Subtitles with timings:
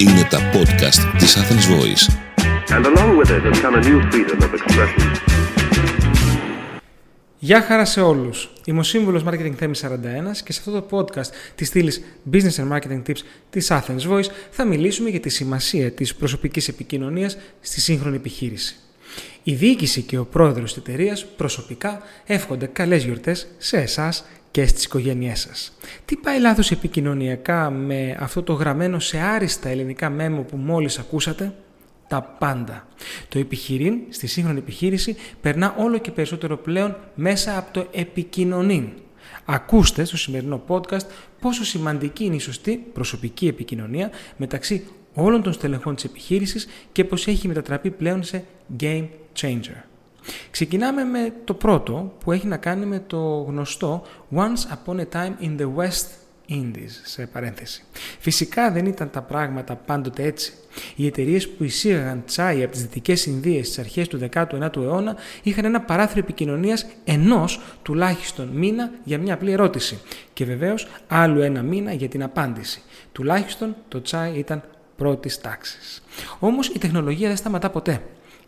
[0.00, 2.04] Είναι τα podcast της Athens Voice.
[2.76, 5.10] And along with it has come a new freedom of expression.
[7.38, 8.50] Γεια χαρά σε όλους.
[8.64, 12.02] Είμαι ο σύμβουλος Marketing Theme 41 και σε αυτό το podcast της στήλης
[12.32, 13.20] Business and Marketing Tips
[13.50, 18.76] της Athens Voice θα μιλήσουμε για τη σημασία της προσωπικής επικοινωνίας στη σύγχρονη επιχείρηση.
[19.42, 24.84] Η διοίκηση και ο πρόεδρος της εταιρείας προσωπικά εύχονται καλές γιορτές σε εσάς και στις
[24.84, 25.76] οικογένειές σας.
[26.04, 31.54] Τι πάει λάθος επικοινωνιακά με αυτό το γραμμένο σε άριστα ελληνικά μέμο που μόλις ακούσατε;
[32.08, 32.86] Τα πάντα.
[33.28, 38.88] Το επιχειρήν στη σύγχρονη επιχείρηση περνά όλο και περισσότερο πλέον μέσα από το επικοινωνήν.
[39.44, 41.06] Ακούστε στο σημερινό podcast
[41.40, 47.26] πόσο σημαντική είναι η σωστή προσωπική επικοινωνία μεταξύ όλων των στελεχών της επιχείρησης και πως
[47.26, 48.44] έχει μετατραπεί πλέον σε
[48.80, 49.06] game
[49.40, 49.89] changer.
[50.50, 54.02] Ξεκινάμε με το πρώτο που έχει να κάνει με το γνωστό
[54.34, 56.06] Once Upon a Time in the West
[56.50, 57.84] Indies, σε παρένθεση.
[58.18, 60.52] Φυσικά δεν ήταν τα πράγματα πάντοτε έτσι.
[60.96, 65.64] Οι εταιρείες που εισήγαγαν τσάι από τις Δυτικές Ινδίες στις αρχές του 19ου αιώνα είχαν
[65.64, 69.98] ένα παράθυρο επικοινωνίας ενός τουλάχιστον μήνα για μια απλή ερώτηση.
[70.32, 72.82] Και βεβαίως άλλου ένα μήνα για την απάντηση.
[73.12, 74.62] Τουλάχιστον το τσάι ήταν
[74.96, 76.02] πρώτης τάξης.
[76.38, 78.02] Όμως η τεχνολογία δεν σταματά ποτέ.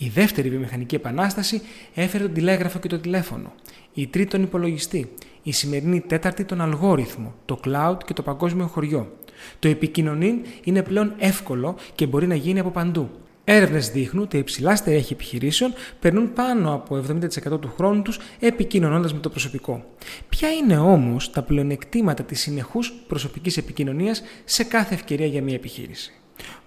[0.00, 1.62] Η δεύτερη βιομηχανική επανάσταση
[1.94, 3.52] έφερε τον τηλέγραφο και το τηλέφωνο.
[3.94, 5.10] Η τρίτη τον υπολογιστή.
[5.42, 9.16] Η σημερινή τέταρτη τον αλγόριθμο, το cloud και το παγκόσμιο χωριό.
[9.58, 13.10] Το επικοινωνήν είναι πλέον εύκολο και μπορεί να γίνει από παντού.
[13.44, 17.04] Έρευνες δείχνουν ότι υψηλά στελέχη επιχειρήσεων περνούν πάνω από
[17.52, 19.84] 70% του χρόνου τους επικοινωνώντας με το προσωπικό.
[20.28, 26.12] Ποια είναι όμως τα πλεονεκτήματα της συνεχούς προσωπικής επικοινωνίας σε κάθε ευκαιρία για μια επιχείρηση;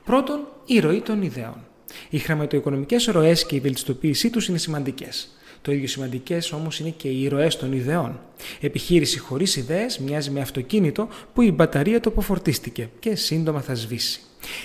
[0.06, 1.66] Πρώτον, η ροή των ιδεών.
[2.10, 5.30] Οι χρηματοοικονομικέ ροές και η βελτιστοποίησή τους είναι σημαντικές.
[5.62, 8.20] Το ίδιο σημαντικές όμως είναι και οι ροές των ιδεών.
[8.60, 14.22] Επιχείρηση χωρίς ιδέες μοιάζει με αυτοκίνητο που η μπαταρία του αποφορτίστηκε και σύντομα θα σβήσει.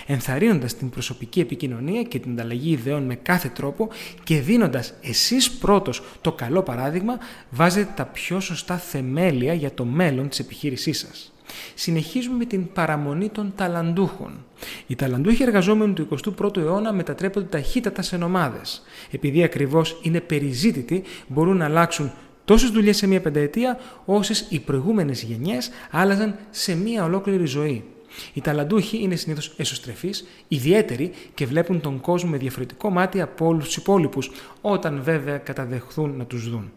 [0.06, 3.88] Ενθαρρύνοντας την προσωπική επικοινωνία και την ανταλλαγή ιδεών με κάθε τρόπο
[4.24, 7.18] και δίνοντας εσείς πρώτος το καλό παράδειγμα,
[7.50, 11.32] βάζετε τα πιο σωστά θεμέλια για το μέλλον της επιχείρησής σας.
[11.74, 14.44] Συνεχίζουμε με την παραμονή των ταλαντούχων.
[14.86, 16.08] Οι ταλαντούχοι εργαζόμενοι του
[16.38, 18.82] 21ου αιώνα μετατρέπονται ταχύτατα σε νομάδες.
[19.10, 22.12] Επειδή ακριβώς είναι περιζήτητοι, μπορούν να αλλάξουν
[22.44, 27.84] τόσες δουλειές σε μία πενταετία, όσες οι προηγούμενες γενιές άλλαζαν σε μία ολόκληρη ζωή.
[28.32, 33.64] Οι ταλαντούχοι είναι συνήθως εσωστρεφείς, ιδιαίτεροι και βλέπουν τον κόσμο με διαφορετικό μάτι από όλους
[33.64, 34.30] τους υπόλοιπους,
[34.60, 36.72] όταν βέβαια καταδεχθούν να τους δουν.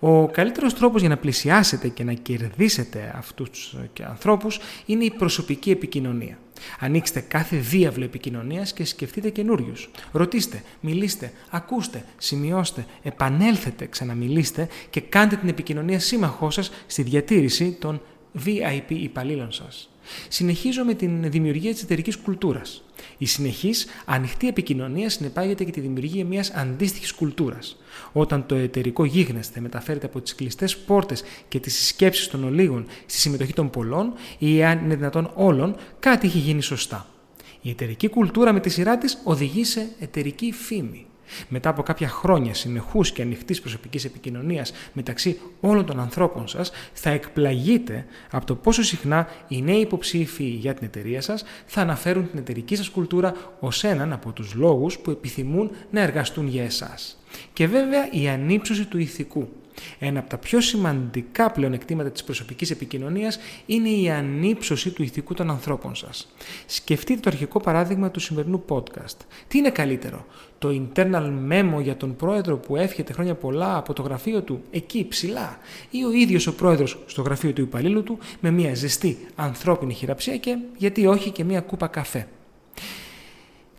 [0.00, 5.70] Ο καλύτερος τρόπος για να πλησιάσετε και να κερδίσετε αυτούς και ανθρώπους είναι η προσωπική
[5.70, 6.38] επικοινωνία.
[6.78, 9.90] Ανοίξτε κάθε διάβλο επικοινωνίας και σκεφτείτε καινούριους.
[10.12, 18.00] Ρωτήστε, μιλήστε, ακούστε, σημειώστε, επανέλθετε, ξαναμιλήστε και κάντε την επικοινωνία σύμμαχός σας στη διατήρηση των
[18.44, 19.90] VIP υπαλλήλων σας.
[20.28, 22.82] Συνεχίζω με την δημιουργία της εταιρικής κουλτούρας.
[23.18, 27.76] Η συνεχής ανοιχτή επικοινωνία συνεπάγεται και τη δημιουργία μιας αντίστοιχης κουλτούρας.
[28.12, 33.18] Όταν το εταιρικό γίγνεσθε μεταφέρεται από τις κλειστές πόρτες και τις συσκέψεις των ολίγων στη
[33.18, 37.06] συμμετοχή των πολλών ή αν είναι δυνατόν όλων, κάτι έχει γίνει σωστά.
[37.60, 41.06] Η εταιρική κουλτούρα με τη σειρά της οδηγεί σε εταιρική φήμη.
[41.48, 47.10] Μετά από κάποια χρόνια συνεχούς και ανοιχτής προσωπικής επικοινωνίας μεταξύ όλων των ανθρώπων σας, θα
[47.10, 52.38] εκπλαγείτε από το πόσο συχνά οι νέοι υποψήφοι για την εταιρεία σας θα αναφέρουν την
[52.38, 57.18] εταιρική σας κουλτούρα ως έναν από τους λόγους που επιθυμούν να εργαστούν για εσάς.
[57.52, 59.48] Και βέβαια η ανύψωση του ηθικού.
[59.98, 65.50] Ένα από τα πιο σημαντικά πλεονεκτήματα της προσωπικής επικοινωνίας είναι η ανύψωση του ηθικού των
[65.50, 66.32] ανθρώπων σας.
[66.66, 69.16] Σκεφτείτε το αρχικό παράδειγμα του σημερινού podcast.
[69.48, 70.26] Τι είναι καλύτερο,
[70.58, 75.06] το internal memo για τον πρόεδρο που εύχεται χρόνια πολλά από το γραφείο του εκεί
[75.08, 75.58] ψηλά
[75.90, 80.36] ή ο ίδιος ο πρόεδρος στο γραφείο του υπαλλήλου του με μια ζεστή ανθρώπινη χειραψία
[80.36, 82.28] και γιατί όχι και μια κούπα καφέ.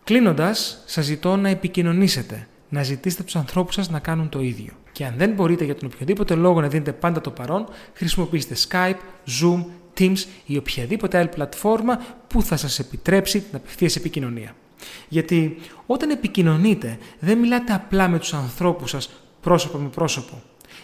[0.04, 4.72] Κλείνοντας, σας ζητώ να επικοινωνήσετε, να ζητήσετε τους ανθρώπους σας να κάνουν το ίδιο.
[5.02, 8.96] Και αν δεν μπορείτε για τον οποιοδήποτε λόγο να δίνετε πάντα το παρόν, χρησιμοποιήστε Skype,
[9.40, 9.64] Zoom,
[9.98, 14.54] Teams ή οποιαδήποτε άλλη πλατφόρμα που θα σας επιτρέψει την απευθείας επικοινωνία.
[15.08, 19.10] Γιατί όταν επικοινωνείτε δεν μιλάτε απλά με τους ανθρώπους σας
[19.40, 20.42] πρόσωπο με πρόσωπο.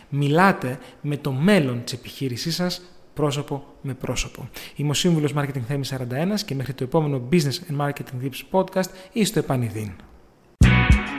[0.08, 2.82] Μιλάτε με το μέλλον της επιχείρησής σας
[3.14, 4.48] πρόσωπο με πρόσωπο.
[4.76, 8.88] Είμαι ο Σύμβουλος Marketing Theme 41 και μέχρι το επόμενο Business and Marketing Tips podcast
[9.12, 9.92] ή στο επανειδήν.